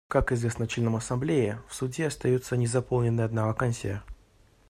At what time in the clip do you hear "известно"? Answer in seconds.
0.31-0.67